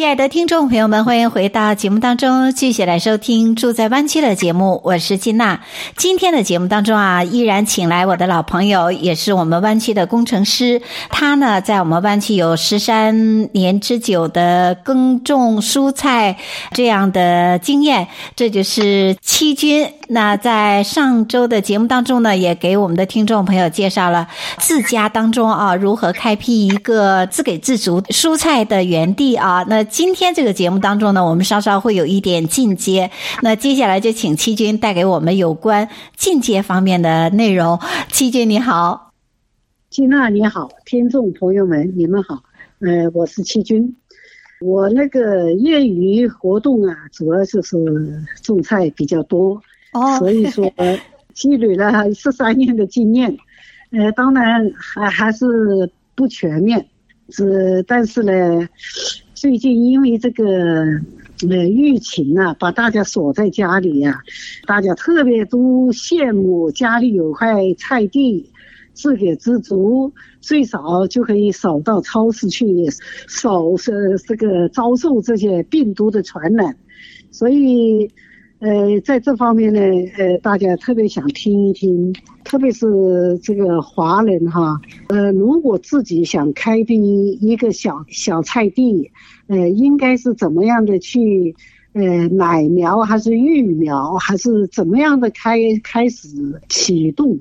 [0.00, 4.80] 亲爱的听众朋友们，欢迎回到节目当中，继续来收听《住在湾区》的节目。
[4.82, 5.60] 我是金娜。
[5.94, 10.80] 今天的节目当中啊，依然请来我的老朋友，也是我们湾区的工程师。
[11.10, 16.38] 他呢，在我们湾区有十三年之久的耕种蔬菜
[16.72, 19.86] 这样的经验，这就是七军。
[20.12, 24.26] 那在上周的节目当中呢，也给我们的听众朋友介绍了
[24.58, 29.62] 自家当中啊，如何开辟一个自给自足蔬菜的园地啊。
[29.68, 33.10] 那今天这个节目当中呢，我们稍稍会有一点进阶。
[33.42, 37.78] 那接下来就请七军带给我们有关进阶方面的内容。
[38.08, 39.12] 七军你好，
[39.90, 42.40] 金娜你好，听众朋友们你们好，
[42.78, 43.96] 呃，我是七军。
[44.60, 47.76] 我那个业余活动啊，主要就是
[48.42, 49.60] 种菜比较多，
[49.92, 50.72] 哦，所以说
[51.34, 53.36] 积累了十三年的经验。
[53.90, 56.86] 呃，当然还还是不全面，
[57.30, 58.68] 是但是呢。
[59.40, 60.44] 最近因为这个
[61.48, 64.20] 呃疫情啊，把大家锁在家里呀、啊，
[64.66, 68.52] 大家特别都羡慕家里有块菜地，
[68.92, 72.66] 自给自足，最少就可以少到超市去，
[73.28, 76.76] 少是这个遭受这些病毒的传染，
[77.30, 78.10] 所以。
[78.60, 79.80] 呃，在这方面呢，
[80.18, 82.12] 呃，大家特别想听一听，
[82.44, 89.10] 特别是这个华人哈，呃，如果自己想开辟一个小小菜地，
[89.46, 91.56] 呃，应该是怎么样的去，
[91.94, 96.28] 呃，买苗还是育苗，还是怎么样的开开始
[96.68, 97.40] 启动？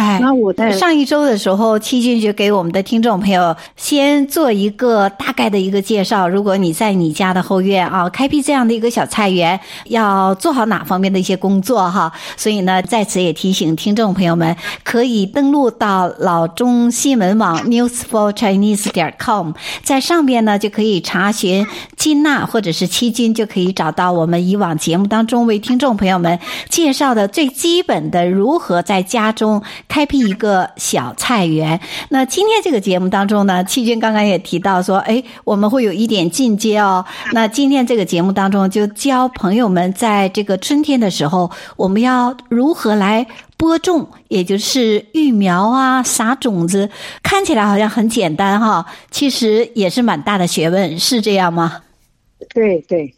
[0.00, 6.26] 哎，那我在上一周的时候，七军就给我们的听众朋友先做一个大概的一个介绍。
[6.26, 12.10] 如果你在你家的后院啊，开辟这样的一个小菜园，要做好哪方面的一些工作哈？
[12.34, 19.52] 所以呢，在此也提醒听众朋友们，可以登录到老中新闻网 newsforchinese 点 com，
[19.82, 21.66] 在上边呢就可以查询
[21.98, 26.38] 金娜或者是七军，就可以找到我们以往节目当中为听众朋友们
[26.70, 29.62] 介绍的最基本的如何在家中。
[29.90, 31.78] 开辟一个小菜园。
[32.10, 37.04] 那今天这个节目当中呢，七军刚刚也提到说，哎，我们会有一点进阶哦。
[37.32, 46.88] 那今天这个节目当中，就教朋友们在这个春天的时候，我们要如何来播种，也就是育苗啊、撒种子。
[47.20, 51.82] 看起来好像很简单哈，其实也是蛮大的学问，是这样吗？
[52.54, 53.12] 对对。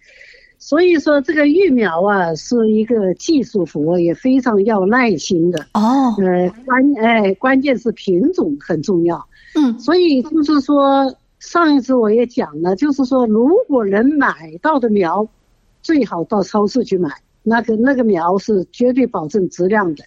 [0.65, 5.59] 所以说，这个育苗啊，是一个技术活，也非常要耐心的。
[5.75, 9.27] 哦，呃，关哎，关键是品种很重要。
[9.56, 15.27] 嗯，所以就是说，上一次我也讲了，就是说，如果能买到的苗，
[15.83, 17.11] 最好到超市去买，
[17.43, 20.05] 那个那个苗是绝对保证质量的。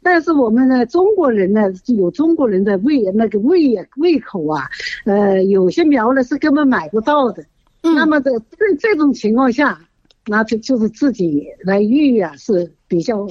[0.00, 4.68] 但是我们呢，中国人呢，有中国人的胃那个胃胃口啊，
[5.06, 7.42] 呃，有些苗呢是根本买不到的。
[7.82, 9.80] 嗯，那么的这这种情况下。
[10.28, 13.26] 那就就是自己来育啊，是比较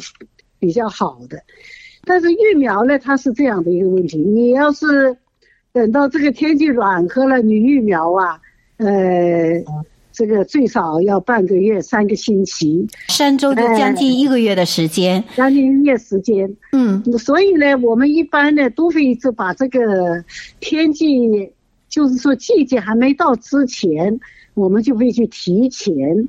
[0.60, 1.42] 比较好的。
[2.04, 5.16] 但是育苗呢，它是这样的一个问题：你要是
[5.72, 8.40] 等到这个天气暖和了，你育苗啊，
[8.78, 9.64] 呃，
[10.12, 16.56] 这个最少要半个月、三个星期，三周就将近一个月的时间，呃、将近一个月时间。
[16.72, 20.24] 嗯，所以呢，我们一般呢都会就把这个
[20.60, 21.06] 天气，
[21.90, 24.20] 就是说季节还没到之前，
[24.54, 26.28] 我们就会去提前。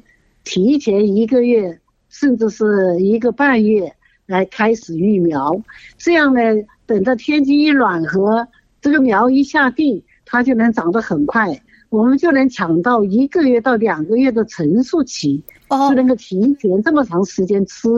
[0.49, 1.79] 提前一个月，
[2.09, 3.93] 甚至是一个半月
[4.25, 5.61] 来开始育苗，
[5.99, 6.41] 这样呢，
[6.87, 8.49] 等到天气一暖和，
[8.81, 11.61] 这个苗一下地，它就能长得很快，
[11.91, 17.91] 我们就能抢到一个月到两个月的成熟期，就能够提前这么长时间吃，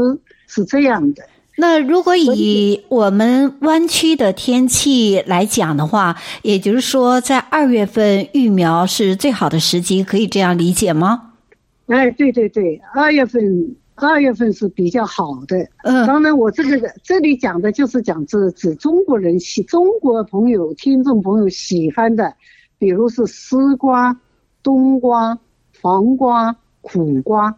[0.49, 1.23] 是这样的。
[1.57, 11.30] 那如果以我们湾区的天气来讲的话，也就是说，在二月份育苗是最好的时机，可以这样理解吗？
[11.91, 15.57] 哎，对对对，二月份，二月份是比较好的。
[15.83, 22.35] 嗯，当然，我这个这里讲的就是讲这指中国人喜中国朋友、听众朋友喜欢的，
[22.79, 24.17] 比如是丝瓜、
[24.63, 25.39] 冬瓜、
[25.83, 27.57] 黄瓜、苦瓜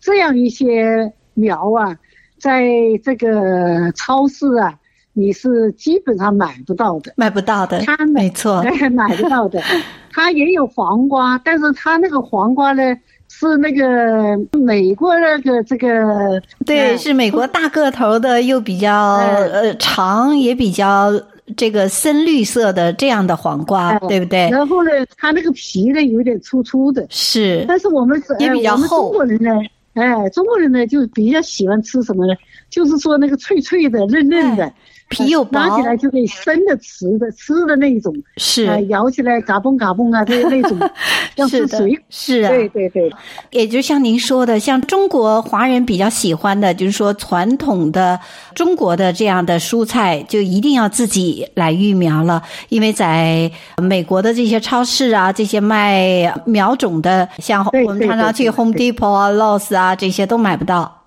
[0.00, 1.98] 这样一些苗啊，
[2.38, 2.64] 在
[3.02, 4.78] 这个超市啊，
[5.12, 7.80] 你是基本上买不到的，买不到的。
[7.80, 8.62] 它没错，
[8.92, 9.60] 买不到的。
[10.14, 12.96] 它也有黄瓜，但是它那个黄瓜呢？
[13.34, 21.10] 是那个美国那个这个，对，是美国大个头的，又比较呃长，也比较
[21.56, 24.48] 这个深绿色的这样的黄瓜，对不对？
[24.50, 29.08] 然后呢，它那个皮呢有点粗粗的，是，但是我们是也比较厚。
[29.08, 29.50] 中国人呢，
[29.94, 32.34] 哎，中国人呢就比较喜欢吃什么呢？
[32.70, 34.70] 就是说那个脆脆的、嫩嫩的。
[35.12, 38.64] 皮又薄，拿起来就可以生的吃的吃的那一种，是。
[38.64, 40.78] 啊，咬起来嘎嘣嘎嘣啊，就是那种，
[41.36, 43.12] 像是水，是啊，对对对，
[43.50, 48.18] 也就像您说的，像中国华人比较喜欢的，就是说传统的
[48.54, 53.50] 中国的这样的蔬菜，就一定要自己来育苗了，因为在
[53.82, 61.01] 美国的这些超市啊，这些卖苗种的，像我们常常去 Home Depot 啊、Lowe's 啊这些都买不到。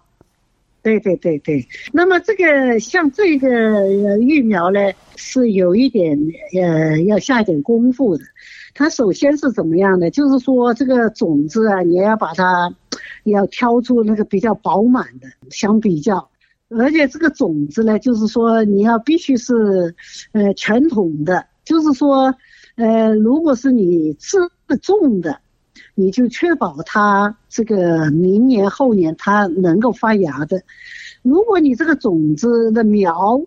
[0.85, 3.87] 对对对对，那么这个像这个
[4.19, 4.79] 育苗呢，
[5.15, 6.15] 是有一点
[6.53, 8.23] 呃要下一点功夫的。
[8.75, 10.11] 它首先是怎么样的？
[10.11, 12.71] 就是说这个种子啊，你要把它
[13.23, 16.29] 要挑出那个比较饱满的，相比较，
[16.69, 19.95] 而且这个种子呢，就是说你要必须是
[20.33, 22.35] 呃全统的，就是说
[22.75, 24.37] 呃如果是你自
[24.83, 25.39] 种的。
[25.95, 30.61] 你就确保它这个明年后年它能够发芽的。
[31.23, 33.41] 如果你这个种子的苗，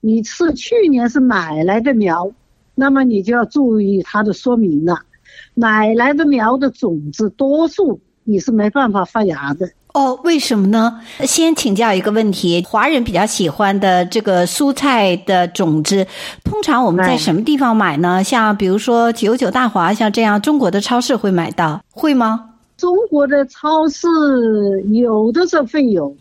[0.00, 2.32] 你是去年是买来的苗，
[2.74, 5.02] 那么你就要注意它的说明了。
[5.54, 9.70] 买来的苗的种子多数你是没办法发芽的。
[9.92, 11.00] 哦，为什么呢？
[11.20, 16.06] 先请教一个问题：华人比较喜欢的这个蔬菜的种子，
[16.42, 18.24] 通常我们在什么地方买呢？
[18.24, 22.48] 像比如说九九大华，像这样中国的超市会买到，会吗？
[22.78, 24.08] 中国的超市
[24.92, 26.16] 有的时候会有，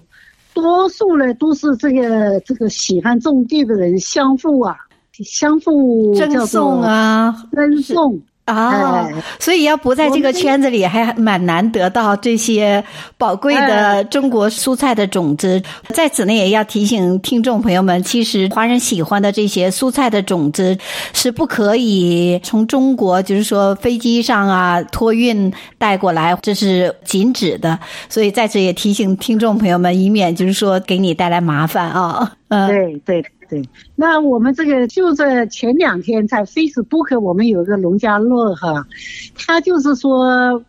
[0.53, 4.75] 多数呢都是这个这个喜欢种地的人相互啊，
[5.23, 8.21] 相互赠送啊，赠送。
[8.45, 9.07] 啊，
[9.39, 12.83] 所以要不在这个圈子里，还蛮难得到这些
[13.17, 15.61] 宝贵的中国蔬菜的种子。
[15.89, 20.77] 在此呢，也要提醒听众朋友们，其实华人喜欢的这些蔬菜的种子
[21.13, 27.79] 是不可以从中国，就是说飞机上啊托运带过来，这是禁止的。
[28.09, 32.33] 所以在此也提醒听众朋友们，以免就是说给你带来麻烦啊。
[32.49, 33.25] 嗯，对对。
[33.51, 33.61] 对，
[33.97, 38.87] 那我们这个就在前两天在 Facebook，我们有个农家乐哈，
[39.35, 40.63] 他就是说，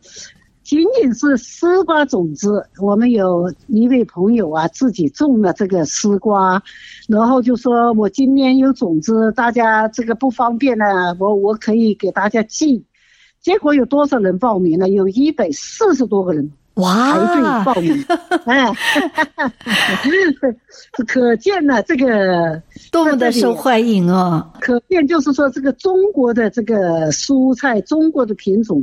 [0.65, 6.61] 仅仅是丝瓜种子，我们有一位朋友啊自己种了这个丝瓜，
[7.07, 10.85] 然后就说我今年有种子，大家这个不方便呢，
[11.21, 12.85] 我我可以给大家寄，
[13.41, 14.89] 结果有多少人报名了？
[14.89, 16.51] 有一百四十多个人。
[16.75, 17.13] 哇！
[17.13, 18.05] 排队报名，
[18.47, 18.67] 哎，
[21.07, 24.51] 可见呢这个多么的受欢迎哦！
[24.59, 28.83] 可见就是说，这个中国的这个蔬菜，中国的品种，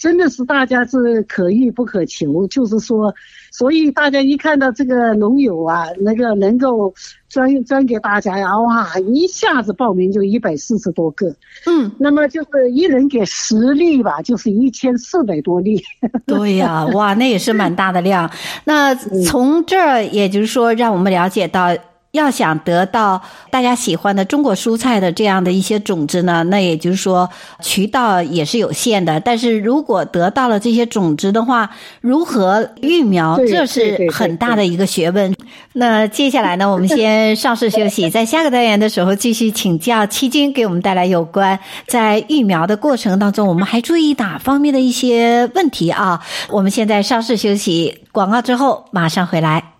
[0.00, 2.44] 真的是大家是可遇不可求。
[2.48, 3.14] 就是说，
[3.52, 6.92] 所以大家一看到这个农友啊，那个能够。
[7.30, 8.58] 专专给大家呀！
[8.58, 11.28] 哇，一下子报名就一百四十多个，
[11.64, 15.80] 嗯，那么就是一人给十粒吧，就是一千四百多粒。
[16.26, 18.28] 对呀，哇，那也是蛮大的量。
[18.64, 21.68] 那从这儿，也就是说，让我们了解到。
[22.12, 27.28] 要想得到大家喜欢的中国蔬菜的这样的一些种子呢，那也就是说
[27.60, 29.20] 渠道也是有限的。
[29.20, 31.70] 但是如果得到了这些种子的话，
[32.00, 35.34] 如何育苗，这是很大的一个学问。
[35.74, 46.20] 那接下来呢，我们先上市休息， 在下个单元的时候继续请教七军给我们带来有关在育苗的过程当中，我们还注意哪方面的一些问题啊？
[46.48, 49.79] 我们现在上市休息，广告之后马上回来。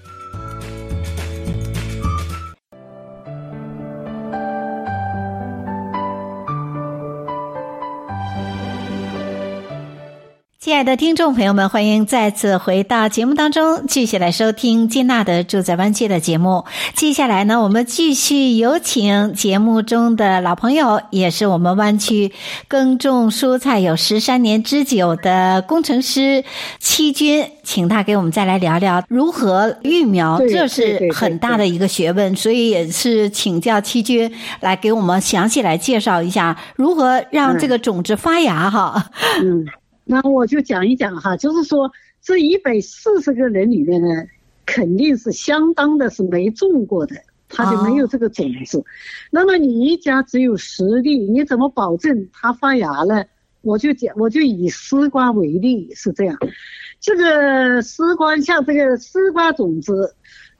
[10.71, 16.63] 亲爱的听众朋友们，欢迎再次回到节目当中，继续来收听金娜的住在湾区的节目。
[16.95, 22.31] 接下来呢，我们继续有请节目中的老朋友，也是我们湾区
[22.69, 26.45] 耕种蔬菜有十三年之久的工程师
[26.79, 39.07] 七军，请他给我们再来聊聊如何育苗，这是很大的一个学问，所以也是请教七军来给我们详细来介绍一下如何让这个种子发芽哈。
[39.43, 39.65] 嗯。
[40.03, 41.91] 那我就讲一讲哈，就是说
[42.21, 44.07] 这一百四十个人里面呢，
[44.65, 47.15] 肯定是相当的是没种过的，
[47.47, 48.79] 他就没有这个种子。
[48.79, 48.85] 哦、
[49.31, 53.23] 那么你一家只有十粒，你怎么保证它发芽呢？
[53.61, 56.35] 我就讲，我就以丝瓜为例，是这样。
[56.99, 60.15] 这个丝瓜像这个丝瓜种子，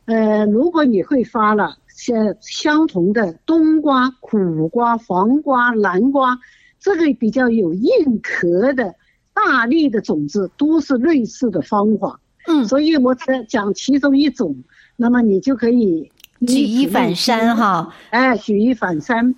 [0.06, 6.38] 呃，如果你会发了，像相同的冬瓜、苦瓜、黄瓜、南瓜，
[6.80, 8.94] 这个比较有硬壳的
[9.34, 12.20] 大力的种子，都是类似的方法。
[12.48, 14.64] 嗯，所以我只讲其中一种，
[14.98, 16.12] 那么你就可以
[16.48, 17.94] 举一反三哈。
[18.10, 19.36] 哎，举一反三。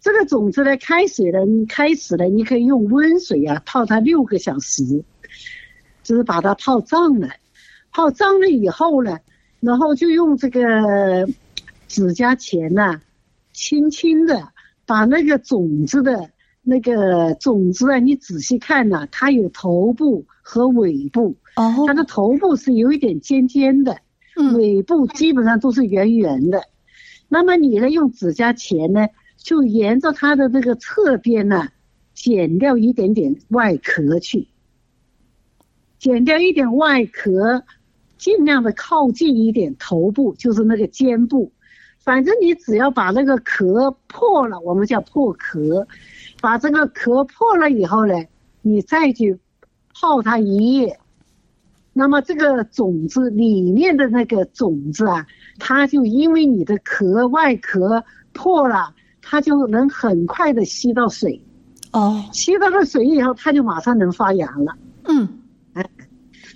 [0.00, 5.02] 这个种子呢，开水呢，开始呢，你可以用温水啊泡它六个小时，
[6.04, 7.28] 就是把它泡胀了，
[7.90, 9.18] 泡胀了以后呢，
[9.58, 11.26] 然后就用这个
[11.88, 13.00] 指甲钳呐，
[13.52, 14.50] 轻轻的
[14.84, 16.30] 把那个种子的
[16.68, 23.98] 那个种子啊，你仔细看呐，它有头部和尾部，哦，它的头部是有一点尖尖的，
[24.56, 26.64] 尾部基本上都是圆圆的，
[27.28, 29.06] 那么你呢，用指甲钳呢。
[29.36, 31.68] 就沿着它的这个侧边呢，
[32.14, 34.48] 剪掉一点点外壳去，
[36.00, 37.62] 剪掉一点外壳，
[38.18, 41.52] 尽量的靠近一点头部，就是那个肩部。
[42.00, 45.86] 反正你只要把那个壳破了，我们叫破壳，
[46.46, 48.14] 把这个壳破了以后呢，
[48.62, 49.36] 你再去
[49.92, 51.00] 泡它一夜，
[51.92, 55.26] 那么这个种子里面的那个种子啊，
[55.58, 58.94] 它就因为你的壳外壳破了。
[59.28, 61.42] 它就能很快的吸到水，
[61.90, 64.76] 哦，吸到了水以后，它就马上能发芽了。
[65.02, 65.40] 嗯，
[65.72, 65.84] 哎，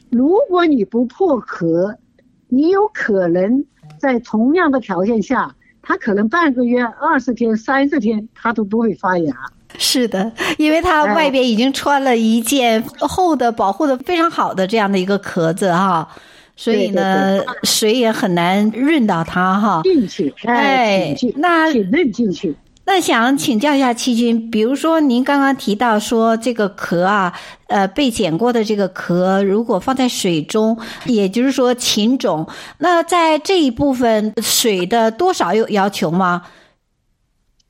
[0.09, 1.99] 如果你不破壳，
[2.47, 3.65] 你有可能
[3.99, 9.35] 在同样的条件下，它可能半个月、二十天、三十天，它都不会发芽。
[9.79, 16.09] 是的，因为它外边已经穿了一件厚的、保护的非常好的这样的一个壳子哈。
[16.57, 19.81] 所以呢，对对对，水也很难润到它哈。
[19.83, 22.55] 进去，哎，那润进去。
[22.85, 27.33] 那想请教一下七君，比如说您刚刚提到说这个壳啊，
[27.69, 32.47] 呃，被剪过的这个壳，如果放在水中，也就是说禽种，
[32.79, 36.43] 那在这一部分水的多少有要求吗？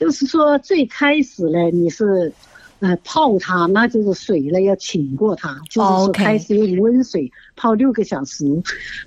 [0.00, 2.33] 就是说最开始呢，你是。
[2.80, 8.47] 呃，泡它，那就是水呢要浸过它，就是说开始用温水泡六个小时。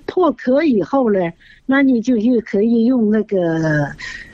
[0.06, 1.18] 破壳以后呢，
[1.66, 3.88] 那你就又可以用那个，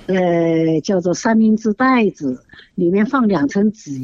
[0.08, 3.98] 呃，叫做三明治袋子，里面放两层纸，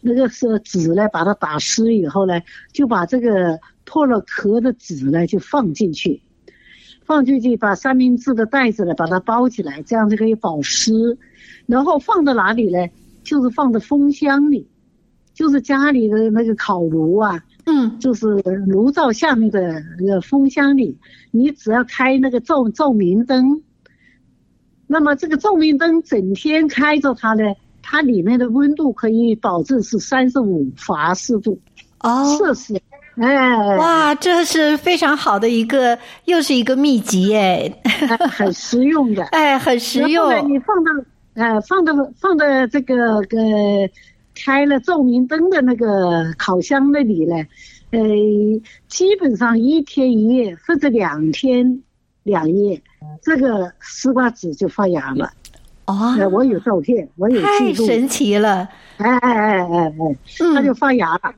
[0.00, 2.40] 那个是纸呢，把它打湿以后呢，
[2.72, 6.22] 就把这个破了壳的纸呢就放进去，
[7.08, 11.16] 放进去把三明治的袋子呢把它包起来，这样就可以保湿。
[11.64, 12.86] 然后放到哪里呢？
[13.24, 14.68] 就是放在风箱里，
[15.34, 18.26] 就是家里的那个烤炉啊，嗯，就是
[18.66, 20.98] 炉灶下面的那个风箱里，
[21.30, 23.62] 你只要开那个照照明灯，
[24.86, 27.42] 那么这个照明灯整天开着它呢，
[27.82, 31.58] 它里面的温度可以保证是三十五华氏度
[32.00, 32.80] 哦，摄氏，
[33.20, 37.72] 哎，哇，这是非常好的一个，又是一个秘籍哎，
[38.30, 40.90] 很实用的， 哎，很实用，你放到。
[41.34, 43.88] 呃，放到放到这个呃，
[44.34, 47.36] 开了照明灯的那个烤箱那里呢，
[47.92, 48.00] 呃，
[48.88, 51.80] 基本上一天一夜或者两天
[52.24, 52.82] 两夜，
[53.22, 55.30] 这个丝瓜籽就发芽了。
[55.84, 57.86] 哦，呃，我有照片，我有记录。
[57.86, 58.68] 太神奇了！
[58.96, 60.16] 哎哎哎哎哎，
[60.54, 61.34] 它就发芽了，嗯，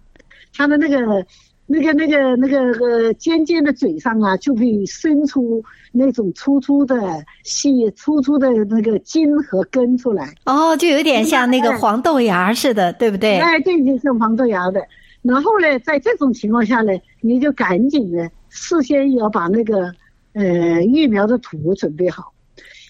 [0.57, 1.27] 它的那个。
[1.73, 5.63] 那个、那个、那个呃尖尖的嘴上啊，就会生出
[5.93, 10.35] 那种粗粗的细、粗粗的那个茎和根出来。
[10.47, 13.39] 哦，就有点像那个黄豆芽似的，对不对？
[13.39, 14.83] 哎，对，就像黄豆芽的。
[15.23, 19.95] 然后呢，在这种情况下呢，你就赶紧的事先要把那个
[20.33, 22.33] 呃育苗的土准备好。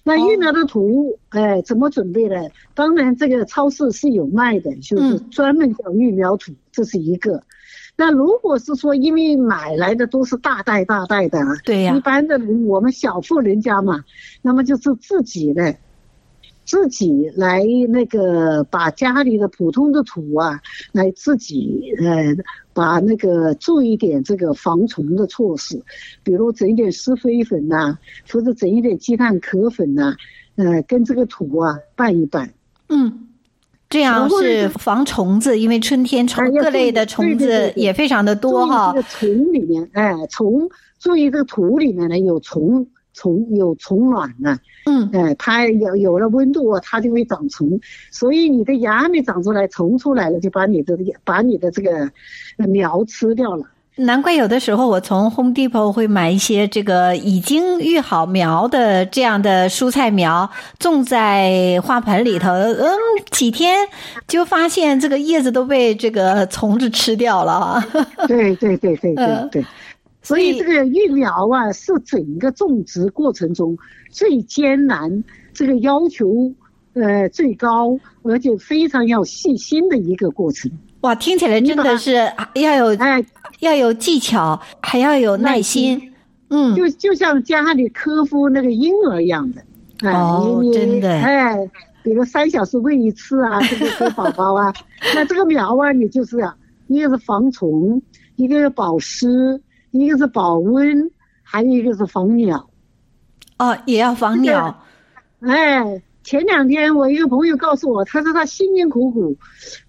[0.04, 2.36] 那育苗的土，哎、呃，怎么准备呢？
[2.74, 7.42] 当然，这个超市是有卖的，就是专门叫育苗土，这是一个。
[8.00, 14.02] 那如果是说，因为买来的都是大袋大袋的，对呀，一般的人我们小户人家嘛，
[14.40, 15.76] 那么就是自己的，
[16.64, 20.58] 自己来那个把家里的普通的土啊，
[20.92, 22.34] 来自己呃，
[22.72, 25.82] 把那个做一点这个防虫的措施，
[26.22, 27.98] 比如整一点施肥粉呐，
[28.32, 30.16] 或者整一点鸡蛋壳粉呐，
[30.56, 32.54] 呃，跟这个土啊拌一拌，
[32.88, 33.26] 嗯。
[33.90, 38.92] 这样是防虫子，因为春天虫各类的虫子也非常的多哈。
[38.94, 40.68] 这个虫里面，哎，虫
[41.00, 44.56] 注意这个土里面呢有虫，虫有虫卵呢。
[44.86, 47.80] 嗯，哎，它有有了温度，它就会长虫。
[48.12, 52.08] 所以你的芽没长出来，虫出来了，就把你的把你的这个
[52.68, 53.64] 苗吃掉了。
[54.00, 62.90] 难怪有的时候我从 Home Depot 会买一些这个已经育好苗的这样的蔬菜苗，种在花盆里头，嗯，
[63.30, 63.86] 几天
[64.26, 67.82] 就发现这个叶子都被这个虫子吃掉了。
[68.26, 69.66] 对对对对对对，
[70.22, 73.76] 所以这个育苗啊，是整个种植过程中
[74.10, 76.52] 最艰难，这个要求
[76.94, 80.70] 呃最高，而且非常要细心的一个过程。
[81.02, 82.12] 哇，听起来真的是
[82.54, 83.24] 要有哎，
[83.60, 85.94] 要有技巧，还要有耐心。
[85.94, 86.12] 耐心
[86.50, 89.62] 嗯，就就像家里呵护那个婴儿一样的。
[90.10, 91.08] 哦，真的。
[91.08, 91.56] 哎，
[92.02, 94.72] 比如三小时喂一次啊， 这个给宝宝啊。
[95.14, 96.54] 那这个苗啊，你就是啊，
[96.88, 98.02] 一个是防虫，
[98.36, 99.60] 一个是保湿，
[99.92, 101.10] 一个是保温，
[101.42, 102.68] 还有一个是防鸟。
[103.58, 104.82] 哦，也要防鸟。
[105.40, 106.02] 哎。
[106.30, 109.36] 前两天我一个朋友告诉我，他说他辛辛苦苦，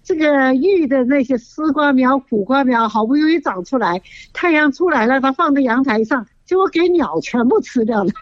[0.02, 8.10] 这个育的那些丝瓜苗、苦瓜苗好不容易长出来，太阳出来了，他放在阳台上，结果给鸟全部吃掉了。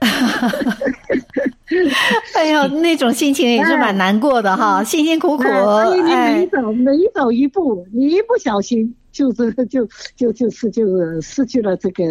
[2.36, 5.44] 哎呦，那种心情也是蛮难过的哈， 辛辛苦苦。
[5.44, 8.94] 所以你每走每走一步，你一不小心。
[9.12, 9.86] 就是就
[10.16, 10.86] 就就是就
[11.20, 12.04] 失去了这个，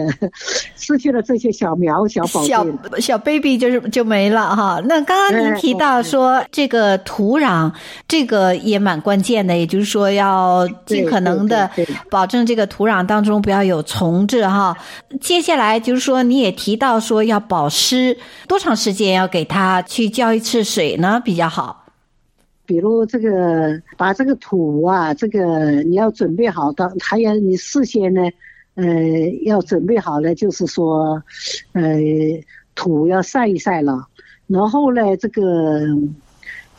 [0.75, 2.65] 失去了这些小苗小宝贝，小
[2.99, 4.81] 小 baby 就是就没了哈。
[4.85, 7.71] 那刚刚您提到说这个土壤，
[8.07, 11.69] 这个也蛮关键的，也就是说要尽可能的
[12.09, 14.75] 保证这个土壤当中不要有虫子哈。
[15.21, 21.78] 接下来就是说你也提到说要保湿，多长时间要给它去浇一次水呢比较好？
[22.69, 28.21] 比如这个，把这个土啊，这个你要准备好的，还要你事先呢，
[28.75, 28.85] 呃，
[29.43, 31.23] 要准备好了，就是说，
[31.73, 31.97] 呃，
[32.75, 34.05] 土要晒一晒了，
[34.45, 35.41] 然后呢，这个，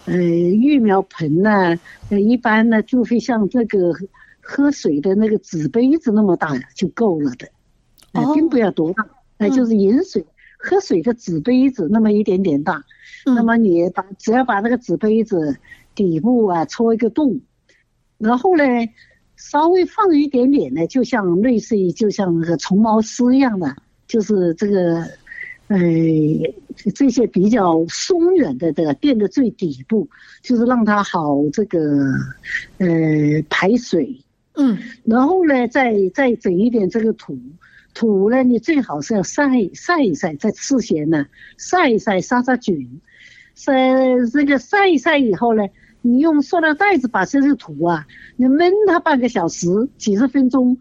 [0.05, 1.77] 呃，育苗盆呢，
[2.11, 3.93] 呃一般呢就会像这个
[4.41, 7.49] 喝水的那个纸杯子那么大就够了的，
[8.13, 9.05] 呃，并不要多大，
[9.39, 10.25] 呃，就是饮水、
[10.63, 12.85] 喝水的纸杯子那么一点点大，
[13.25, 15.57] 那么你把只要把那个纸杯子。
[15.93, 17.41] 底部啊，戳一个洞，
[18.17, 18.65] 然后呢，
[19.37, 25.05] 稍微放一点点呢，就像类似于就像那个虫毛丝一样的，就是这个，
[25.67, 25.79] 呃，
[26.95, 30.09] 这些比较松软的这个垫的最底部，
[30.43, 31.79] 就是让它好这个，
[32.79, 32.87] 呃，
[33.51, 34.23] 排水。
[34.55, 37.37] 嗯，然后呢，再再整一点这个土，
[37.95, 41.27] 土呢，你最好是要晒晒一晒，在事先呢
[41.59, 43.01] 晒一晒，杀杀菌。
[43.55, 43.73] 晒
[44.33, 45.65] 这个晒一晒以后呢，
[46.01, 49.67] 你用塑料袋子把这些土啊，你闷它半个小时、
[49.99, 50.79] 几十分钟，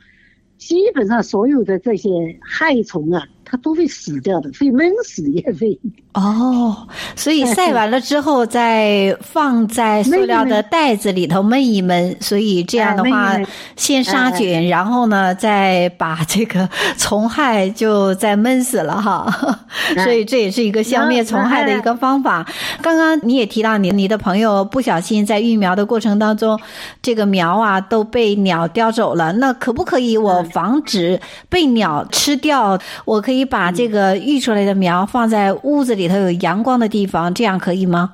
[0.57, 2.09] 基本上所有的这些
[2.41, 3.27] 害虫啊。
[3.49, 5.77] 它都会死掉的，会闷死也会。
[6.13, 13.37] 哦，所以晒完了之后再放在塑料的袋子里头闷一闷，所以这样的话
[13.75, 19.59] 先杀菌，然后呢再把这个 虫害就再闷死了哈。
[20.03, 22.45] 所以这也是一个消灭虫害的一个方法。
[22.81, 26.59] 刚刚你也提到你你的朋友不小心在育苗的过程当中，
[27.03, 32.77] 这个苗啊都被鸟叼走了，那可不可以我防止被鸟吃掉？
[33.05, 33.38] 我可以。
[33.39, 38.13] 你把这个育出来的苗放在屋子里头有阳光的地方，这样可以吗？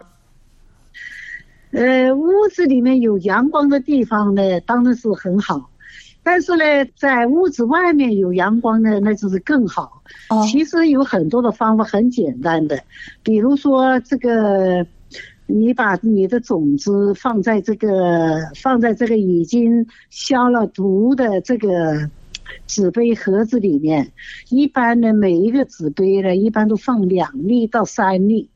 [1.72, 5.72] 呃，屋子里面有阳光的地方呢，当然是很好。
[6.22, 6.64] 但是呢，
[6.96, 10.04] 在屋子外面有阳光呢，那就是更好。
[10.30, 12.80] 哦，其实有很多的方法，很简单的，
[13.24, 14.86] 比如说这个，
[15.48, 22.12] 你把你的种子放在这个，放在这个已经消了毒的这个。
[22.68, 24.12] 纸杯盒子里面，
[24.50, 28.50] 一般呢，每一个纸杯呢，一般都放两粒到三粒，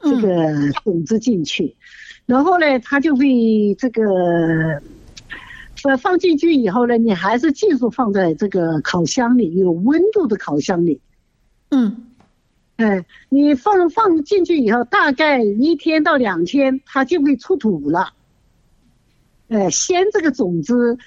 [0.00, 1.76] 这个种子进去，嗯、
[2.26, 4.80] 然后呢，它就会这个，
[5.84, 11.00] 呃，放进去以后呢，你还是继续放在这个烤箱里，有温度的烤箱里。
[11.70, 12.06] 嗯，
[12.76, 18.12] 哎，你放放进去以后，大概一天到两天，它就会出土了。
[19.48, 20.98] 哎，先这个种子。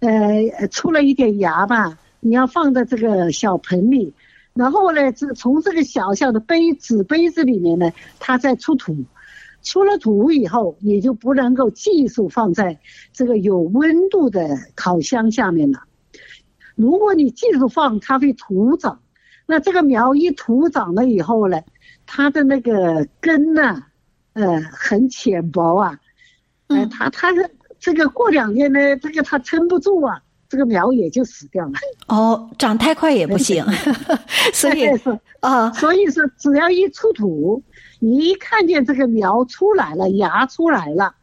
[0.00, 4.14] 呃，出了一点芽吧，你要放在这个小盆里，
[4.54, 8.96] 然后呢，这从这个小小的杯纸杯子里面呢，它再出土，
[9.62, 12.78] 出了土以后，你就不能够继续放在
[13.12, 15.82] 这个有温度的烤箱下面了。
[16.76, 19.02] 如果你继续放，它会徒长。
[19.46, 21.60] 那这个苗一徒长了以后呢，
[22.06, 23.82] 它的那个根呢，
[24.32, 26.00] 呃，很浅薄啊，
[26.68, 27.50] 呃，它它是。
[27.80, 31.72] 这个过两天呢，这个它撑不住啊，这个苗也就死掉了。
[32.06, 33.64] 哦，长太快也不行，
[34.52, 35.18] 所以是。
[35.40, 37.62] 啊，所以说只要一出土，
[37.98, 41.14] 你一看见这个苗出来了，芽出来了，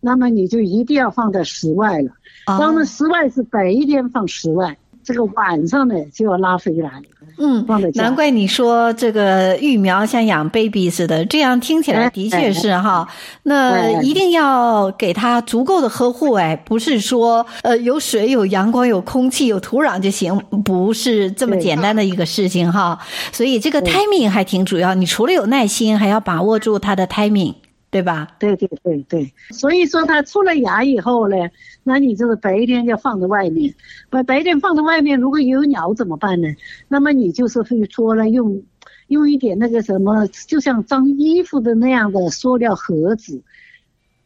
[0.00, 2.10] 那么你就一定要放在室外了。
[2.44, 6.90] 当然，室外是白天放室外，这个晚上呢就要拉回来。
[7.38, 7.64] 嗯，
[7.94, 13.06] 难怪你说这个育苗像养 baby 似的，这样听起来的确是哈。
[13.44, 22.98] 那一定要给它足够的呵护，哎，不是说呃有水、有阳光、有空气、有土壤就行，不是这么简单的一个事情哈。
[23.30, 27.54] 所以这个 timing 还挺主要，你除了有耐心，还要把握住它的 timing。
[27.96, 28.28] 对吧？
[28.38, 31.36] 对对对对，所以说它出了芽以后呢，
[31.82, 33.74] 那你就是白天就放在外面，
[34.10, 36.48] 把白天放在外面，如果有鸟怎么办呢？
[36.88, 38.62] 那么你就是会说了，用
[39.06, 43.42] 用一点那个什么，就像装衣服的那样的塑料盒子，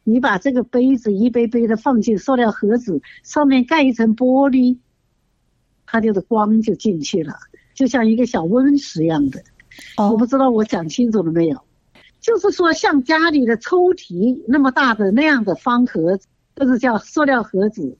[0.02, 4.78] 你把这个杯子一杯杯的放进塑料盒子，上面盖一层玻璃，
[5.86, 7.34] 它就是光就进去了，
[7.72, 9.40] 就像一个小温室一样的。
[9.96, 11.62] 哦，我不知道我讲清楚了没有？
[12.20, 17.96] 就是说，像家里的抽屉那么大的那样的方盒子，都是叫塑料盒子。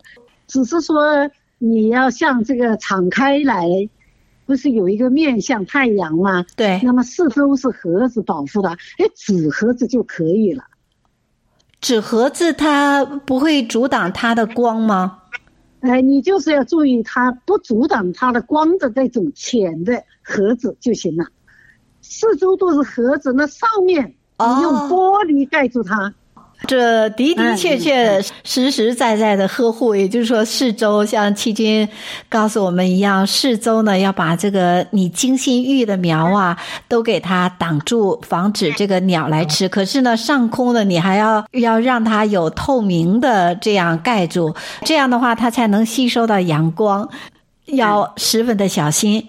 [0.46, 3.66] 只是说你要像这个敞开来，
[4.46, 6.44] 不是有一个面向太阳吗？
[6.56, 6.80] 对。
[6.83, 10.64] 那么四周是盒子保护的，哎，纸盒子就可以了。
[11.80, 15.22] 纸盒子它不会阻挡它的光吗？
[15.80, 21.24] 哎，你就是要注意它不阻挡它的光的那种浅的盒子就行了。
[22.10, 26.12] 四周都是盒子，那上面你用玻璃盖住它。
[26.34, 31.88] 哦，这的的确确实实在在的呵护，也就是说，四周像七军
[32.28, 39.68] 告诉我们一样，四周呢要把这个你精心育的苗啊，都给它挡住，防止这个鸟来吃。
[39.68, 47.08] 可是呢，上空呢，你还要要让它有透明的这样盖住，这样的话它才能吸收到阳光，
[47.66, 49.28] 要十分的小心。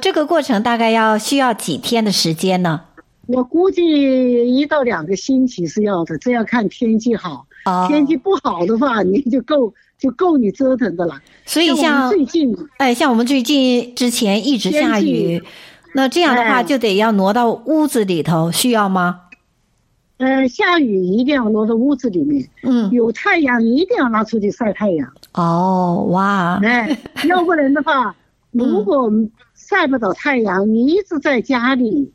[0.00, 2.80] 这个过程大概要需要几天的时间呢？
[3.26, 7.46] 我估计一到两个星期是要的，这要看天气好。
[7.64, 11.14] 哦，天气不好的话，你就够就够你折腾的了。
[11.44, 15.40] 所以像最近，哎，像我们最近之前一直下雨，
[15.94, 19.20] 那这样的话就得要挪到屋子里头，需要吗？
[20.18, 22.48] 呃，下雨一定要挪到屋子里面。
[22.64, 25.08] 嗯，有太阳一定要拿出去晒太阳。
[25.34, 28.12] 哦，哇，哎，要不然的话，
[28.50, 29.08] 如果。
[29.68, 32.12] 晒不到太阳，你一直在家里，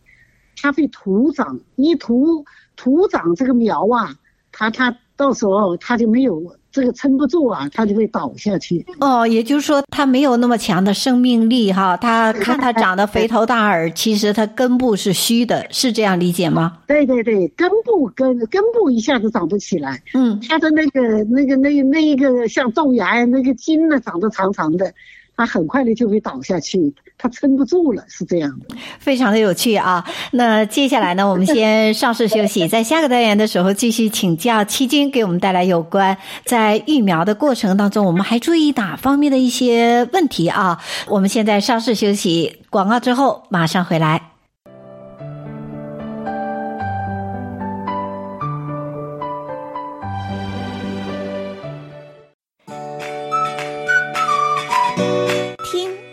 [0.59, 1.59] 它会徒长。
[1.75, 2.43] 你徒
[2.75, 4.13] 徒长这个苗啊，
[4.51, 8.85] 它它到时候它就没有这个撑不住啊，它就会倒下去。
[8.99, 11.95] 哦，也就是说它没有那么强的生命力哈。
[11.95, 16.79] 它看它长得肥头大耳，其实它根部是虚的，是这样理解吗？
[16.87, 20.01] 对对对，根部根根部一下子长不起来。
[20.13, 24.93] 嗯，它的那个那个那那一个像豆芽那个茎呢，长得长长的。
[25.37, 28.75] 它很快的就会倒下去，它撑不住了，是这样的。
[28.99, 30.05] 非常的有趣啊！
[30.31, 40.79] 那接下来呢， 我们先稍事休息， 在下个单元的时候继续请教七军，给我们带来有关在育苗的过程当中，我们还注意哪方面的一些问题啊？
[41.07, 44.34] 我们现在稍事休息，广告之后马上回来。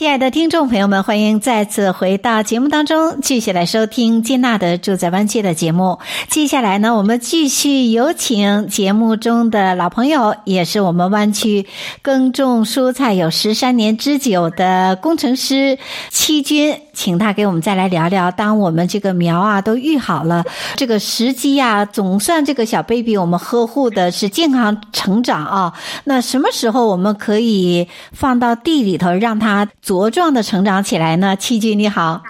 [0.00, 5.98] 亲爱的听众朋友们，欢迎再次回到节目当中，继续来收听金娜的住在湾区的节目。
[6.26, 11.66] 接下来呢，我们继续有请节目中的老朋友，也是我们湾区
[12.00, 20.44] 耕种蔬菜有十三年之久的工程师七军，请他给我们再来聊聊，当我们这个苗啊都育好了，
[20.76, 25.72] 这个时机啊，总算这个小 baby 我们呵护的是健康成长啊，
[26.04, 31.34] 那什么时候我们可以放到地里头让它茁壮的成长起来呢？
[31.36, 32.22] 七军你好，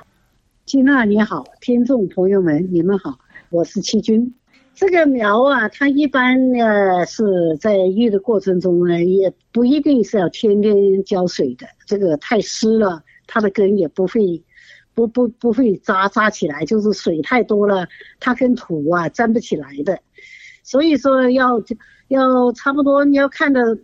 [0.66, 3.18] 金娜你好，听众朋友们你们好，
[3.50, 4.32] 我是七军。
[4.76, 11.66] 这个苗啊，它一般呢是在育的过程中呢，也不一定是要天天浇水的。
[11.86, 14.40] 这个太湿了，它的根也不会
[15.06, 17.86] 不不不会扎扎起来，就是水太多了，
[18.18, 20.00] 它跟土啊粘不起来的。
[20.62, 21.62] 所以说要
[22.08, 23.78] 要差不多，你要看的。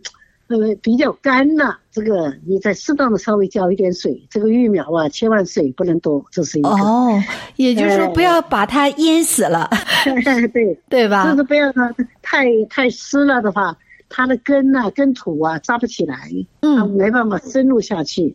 [0.49, 6.69] 呃，比较干了，这个你再适当的稍微浇一点水，这个育苗啊，千万水不能多，这是一个。
[6.69, 7.21] 哦，
[7.57, 9.69] 也就是说不要把它淹死了，
[10.23, 11.29] 对对对吧？
[11.29, 13.77] 就是不要它太太湿了的话，
[14.07, 18.33] 它的根啊跟土啊扎不起来，嗯，它没办法深入下去。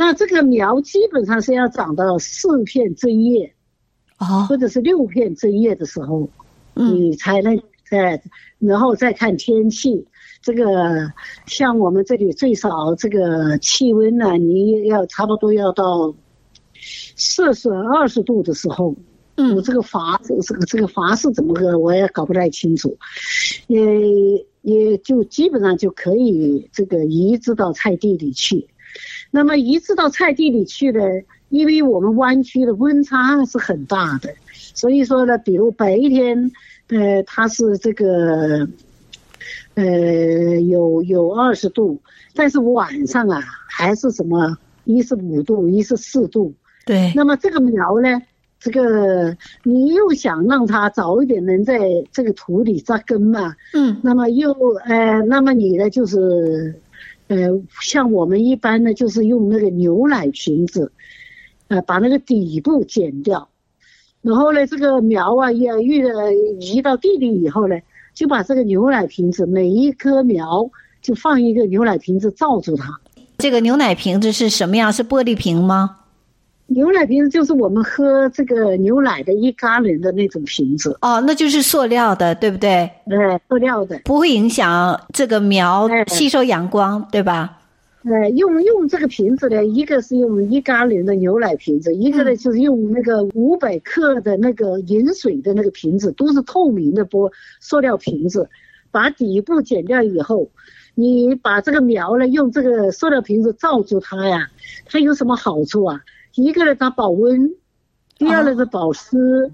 [0.00, 3.52] 那这个苗基本上是要长到四片针叶，
[4.18, 6.26] 哦，或者是六片针叶的时候，
[6.72, 8.22] 嗯，你才能再，
[8.58, 10.06] 然后再看天气。
[10.40, 11.12] 这个
[11.44, 16.14] 像我们这里最少这个气温呢，你要差不多要到
[16.82, 18.96] 摄氏二十度的时候，
[19.36, 22.96] 嗯，我这个阀这个这个阀是怎么个，我也搞不太清楚，
[23.66, 23.78] 也
[24.62, 28.66] 也就基本上就可以这个移植到菜地里去。
[29.30, 31.00] 那么一次到菜地里去呢，
[31.48, 36.50] 因为我们湾区的温差是很大的，所以说呢，比如白天，
[36.88, 38.68] 呃，它是这个。
[39.74, 41.98] 呃，有有二十度，
[42.34, 46.52] 但是晚上啊，还是什么一十五度，一十四度。
[46.84, 47.12] 对。
[47.14, 48.20] 那么这个苗呢，
[48.58, 51.78] 这个你又想让它早一点能在
[52.12, 53.54] 这个土里扎根嘛？
[53.72, 53.96] 嗯。
[54.02, 54.52] 那么又
[54.84, 56.74] 呃，那么你呢，就是
[57.30, 57.36] 呃，
[57.80, 60.90] 像我们一般呢，就是用那个牛奶瓶子，
[61.68, 63.48] 呃，把那个底部剪掉，
[64.20, 66.02] 然后呢，这个苗啊，要越
[66.58, 67.76] 移到地里以后呢。
[68.12, 70.68] 就把这个牛奶瓶子，每一棵苗
[71.00, 73.00] 就放一个牛奶瓶子罩住它。
[73.38, 74.92] 这个牛奶瓶子是什么样？
[74.92, 75.98] 是玻璃瓶吗？
[76.72, 80.96] 牛奶瓶子就是我们喝这个牛奶的一加仑的那种瓶子。
[81.00, 82.88] 哦，那就是塑料的，对不对？
[83.08, 87.58] 对，塑料的，不会影响这个苗吸收阳光，对吧？
[88.04, 98.48] 呃，用用这个瓶子呢，一个是用一加仑的牛奶瓶子，一个呢就是用那个五百克的那个饮水的那个瓶子，都是透明的玻塑料瓶子。
[98.92, 100.48] 把底部剪掉以后，
[100.94, 104.48] 你把这个苗呢用这个塑料瓶子罩住它呀，
[104.86, 106.00] 它有什么好处啊？
[106.34, 107.54] 一个呢它保温，
[108.16, 109.50] 第二呢是保湿，哦、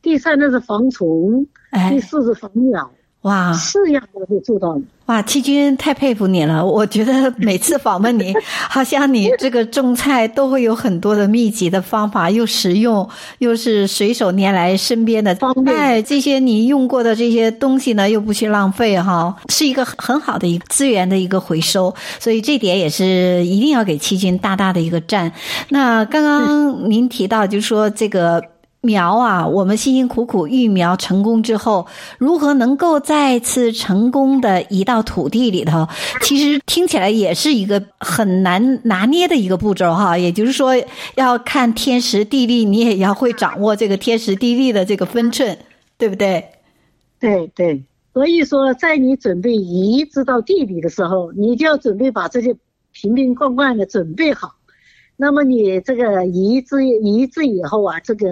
[0.00, 2.92] 第三呢是防虫，哎、第四是防鸟。
[3.22, 4.80] 哇，四样我都做到了。
[5.06, 6.64] 哇，七军太佩服你了！
[6.64, 8.32] 我觉得每次访问你，
[8.68, 13.08] 好像你这个种菜都会有很多的秘籍的方法，又实用，
[13.38, 15.76] 又是随手拈来身边的方便。
[15.76, 21.94] 哎，这些你用过的这些东西呢，又不去浪费哈，是一个很好的一个资源的一个回收。
[22.18, 25.30] 所以这点也是一定要给七军大大的一个赞。
[25.68, 28.42] 那刚刚您提到，就是说这个。
[28.84, 31.86] 苗啊，我们辛辛苦苦育苗成功之后，
[32.18, 35.86] 如何能够再次成功的移到土地里头？
[36.20, 40.18] 其实听起来也是一个很难拿捏的一个步骤哈。
[40.18, 40.74] 也就是说，
[41.14, 45.56] 要看天时地利，你也要会掌握这个天时地利的这个分寸，
[45.96, 46.44] 对不对？
[47.20, 47.84] 对对。
[48.12, 52.52] 所以说，在你准备移植到地里的时候，你就要准备把这些
[52.90, 54.56] 瓶瓶罐罐的准备好。
[55.16, 58.26] 那么你这个移植移植以后啊，这个。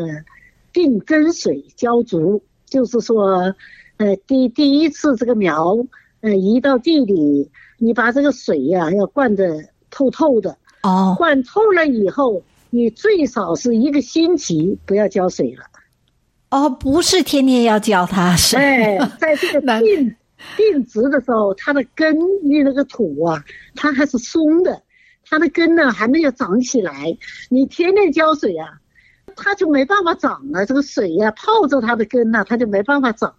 [0.73, 3.55] 定根水浇足，就是说，
[3.97, 5.77] 呃，第第一次这个苗，
[6.21, 15.65] 呃，移到地里，你把这个水呀、啊、要灌得透透的哦，灌透了以后，你最少是一个星期不要浇水了。
[16.51, 18.57] 哦，不是天天要浇它是。
[18.57, 20.17] 哎，在这个 定
[20.57, 24.83] 定植的时候，它的根与那个土啊，它还是松的，
[25.25, 27.17] 它的根呢还没有长起来，
[27.51, 28.80] 你天天浇水啊。
[29.43, 33.35] 它就没办法长了，这个水呀、啊、泡着它的根呐、啊，它就没办法长。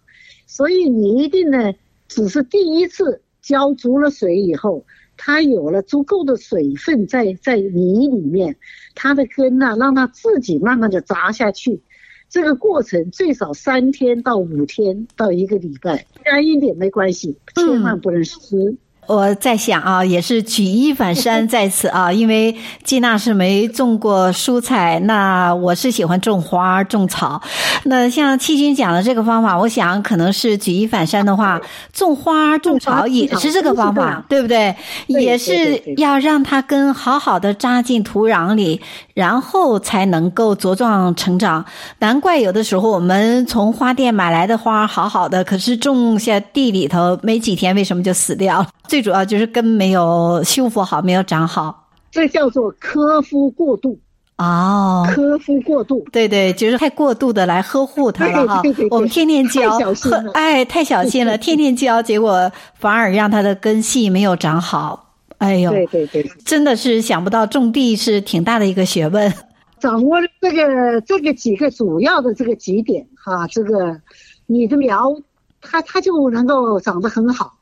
[0.46, 1.72] 所以你一定呢，
[2.08, 4.84] 只是第一次浇足了水以后，
[5.16, 8.56] 它有了足够的水分在在泥里面，
[8.94, 11.80] 它的根呐、啊，让它自己慢慢的扎下去。
[12.28, 18.56] 这个过程最少三天到五天到一个礼拜，干一点没关系，千万不能湿。
[18.56, 27.42] 嗯我在想啊，也是举一反三在此啊，因为季娜是没种过蔬菜，那我是喜欢种花种草。
[27.84, 31.60] 那像七军讲的这个方法，我想可能是举一反三的话，
[31.92, 34.74] 种花种草也是这个方法，对不对？
[35.08, 38.80] 也是要让它根好好的扎进土壤里，
[39.14, 41.64] 然后才能够茁壮成长。
[41.98, 48.68] 难怪有的时候我们从花店买来的花好好的，可是种下地里头没几天，为什么就死掉了？
[48.92, 53.98] 最主要就是根没有修复好，没有长好，这叫做科夫过度
[54.36, 55.08] 哦。
[55.10, 58.60] 科夫过度，对对，就是太过度的来呵护它了哈。
[58.60, 59.78] 对对对对，我们天天浇，
[60.34, 65.14] 哎，太小心了，天天浇，结果反而让它的根系没有长好。
[65.38, 69.32] 哎呦，对对对，真的是想不到种地是挺大的一个学问。
[69.80, 73.98] 掌握了这个这个几个主要的这个几点哈，这个
[74.44, 75.16] 你的苗
[75.62, 77.54] 它它就能够长得很好。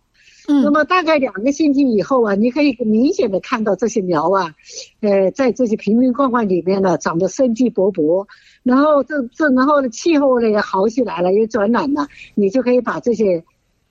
[0.63, 4.55] 那么大概两个星期以后啊，你可以明显的看到这些苗啊，
[5.01, 8.27] 呃，在这些瓶瓶罐罐里面呢，长得生机勃勃，
[8.63, 13.45] 然后这这然后呢，气候呢也好起来了，也转暖了，你就可以把这些，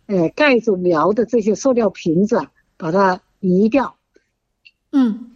[0.08, 2.42] 呃，盖住苗的这些塑料瓶子，
[2.78, 3.96] 把它移掉。
[4.92, 5.32] 嗯，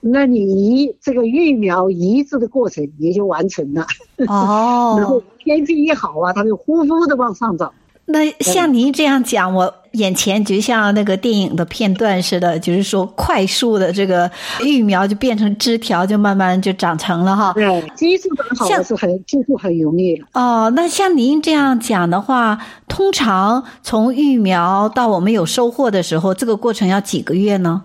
[0.00, 3.86] 那你移这个育苗移植的过程也就完成了。
[4.26, 7.72] 哦， 然后天气一好啊，它就呼呼的往上长。
[8.06, 14.28] 那像您这样讲，我眼前就像那个电影的片段似的，就是说快速的这个
[14.60, 17.52] 育苗就变成枝条，就慢慢就长成了哈。
[17.52, 20.20] 对，基础长好了是很技术很容易。
[20.32, 22.58] 哦，那像您这样讲的话，
[22.88, 27.84] 通常从育苗到我们有收获的时候，这个过程要几个月呢？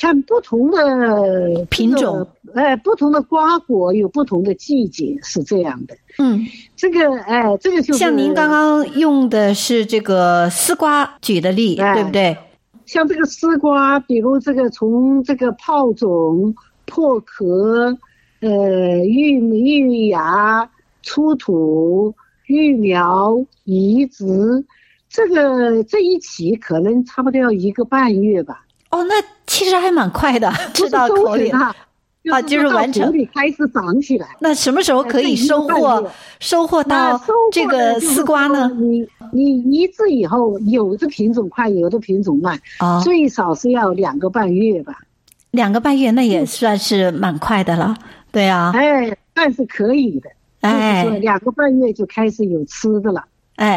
[0.00, 5.96] 看不同的品种，哎，不同的瓜果有不同的季节，是这样的。
[6.18, 12.36] 嗯，这个，哎，这个就是像您刚刚用的是这个丝瓜举的例，对不对？
[12.86, 16.54] 像这个丝瓜，比如这个从这个泡种、
[16.86, 17.98] 破壳、
[18.40, 20.70] 呃，育育芽、
[21.02, 22.14] 出土、
[22.46, 24.64] 育苗、移植，
[25.10, 28.64] 这个这一期可能差不多要一个半月吧。
[28.90, 29.14] 哦，那
[29.46, 31.74] 其实还蛮快的， 吃到口里啊，
[32.30, 33.12] 啊，就是完成。
[33.34, 34.28] 开始长起来。
[34.40, 36.10] 那什么时候可以收获？
[36.40, 37.20] 收获到
[37.52, 38.70] 这个丝瓜呢？
[38.80, 44.94] 你你移植以后，有的品种快，有的品种慢，哦，最少是要两个半月吧。
[45.50, 47.96] 两个半月，那也算是蛮快的了，
[48.30, 48.72] 对啊。
[48.74, 53.20] 哎，但是可以的，哎，就是两个半月就开始有吃的了。
[53.20, 53.26] 哎，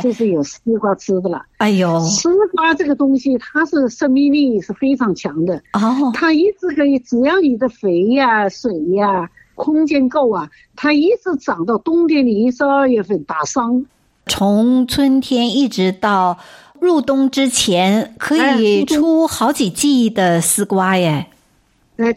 [0.03, 1.41] 就是有丝瓜吃的了。
[1.57, 5.55] 哎呦，丝瓜这个东西，它是生命力是非常强的。
[5.73, 13.85] 哦，它一直可以，只要你的肥呀、水呀、空间够啊，它一直长到冬天里十二月份打霜。
[14.27, 16.37] 从春天一直到
[16.79, 21.07] 入冬之前，可以出好几季的丝瓜耶。
[21.07, 21.29] 哎，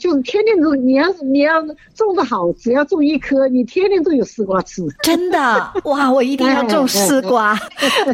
[0.00, 1.60] 就是天天种，你要是你要
[1.94, 4.82] 种的好，只要种一颗，你天天都有丝瓜吃。
[5.02, 5.38] 真的
[5.84, 7.58] 哇，我一定要种丝瓜，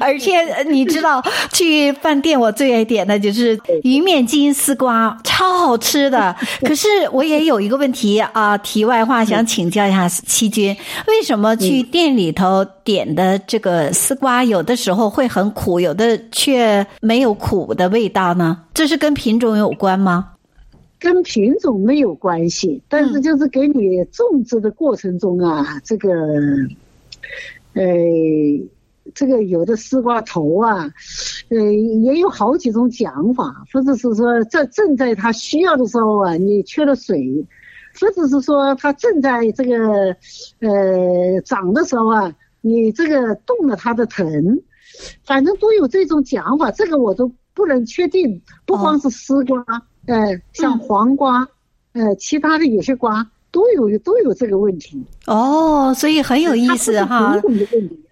[0.01, 6.35] 而且你知道，去饭店我最爱点的就是鱼面筋丝瓜，超好吃的。
[6.67, 18.59] 可是我也有一个问题啊，题外话想请教一下七君，为什么去店里头点的这个丝瓜，有的时候会很苦，有的却没有苦的味道呢？
[18.75, 20.30] 这是跟品种有关吗？
[21.01, 26.11] 跟品种没有关系，但是就是给你种植的过程中啊，嗯、这个，
[27.73, 27.85] 呃，
[29.15, 30.93] 这个有的丝瓜头啊，
[31.49, 37.47] 呃，也有好几种讲法，或者是说在正在它需要的时候啊，你缺了水，
[37.99, 40.15] 或者是说它正在这个，
[40.61, 44.61] 呃，长的时候啊，你这个动了它的藤，
[45.25, 49.63] 反正都有这种讲法，这个我都不能确定，不光是丝瓜。
[49.63, 51.47] 哦呃，像黄瓜，
[51.93, 57.37] 嗯、呃，其他的有些瓜都有都有这个问题哦，所以很有意思哈。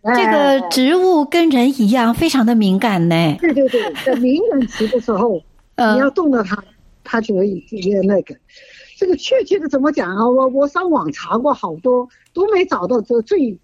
[0.05, 3.37] 这个植物跟人一样，非常的敏感呢。
[3.41, 5.41] 对对对，在敏感期的时候，
[5.95, 6.63] 你要动到它，
[7.05, 8.35] 它就会有那个。
[8.97, 10.29] 这个确切的怎么讲啊？
[10.29, 13.59] 我我上网查过好多，都没找到这最。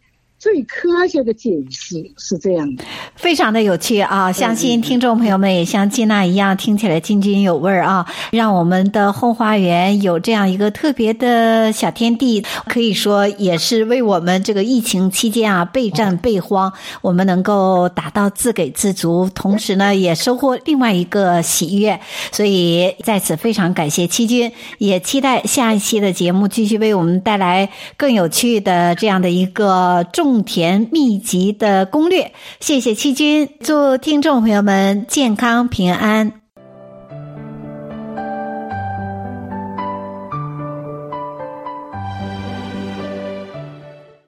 [0.44, 2.84] 最科学的解释是这样的，
[3.16, 4.30] 非常的有趣啊！
[4.30, 8.06] 相信听众朋友们也像金娜一样，听起来津津有味儿啊！
[8.30, 21.98] 让我们的后花园有这样一个特别的小天地，可以说也是为我们这个疫情期间啊备战备荒，我们能够达到自给自足，同时呢也收获另外一个喜悦。
[22.32, 30.33] 所以在此非常感谢七军，也期待下一期的节目继续为我们带来更有趣的这样的一个重。
[30.34, 36.43] 种田秘籍的攻略，谢谢七军，祝听众朋友们健康平安。